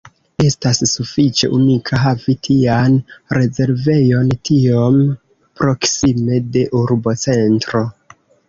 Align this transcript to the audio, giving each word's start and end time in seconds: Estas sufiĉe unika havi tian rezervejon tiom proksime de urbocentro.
Estas 0.43 0.79
sufiĉe 0.91 1.49
unika 1.57 1.99
havi 2.05 2.35
tian 2.47 2.97
rezervejon 3.39 4.33
tiom 4.49 4.99
proksime 5.61 6.43
de 6.57 6.69
urbocentro. 6.85 7.89